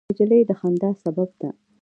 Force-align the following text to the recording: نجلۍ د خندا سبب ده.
نجلۍ 0.09 0.41
د 0.49 0.51
خندا 0.59 0.89
سبب 1.03 1.29
ده. 1.41 1.49